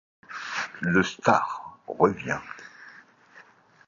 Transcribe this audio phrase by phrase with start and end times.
[0.79, 2.39] Le Star revient.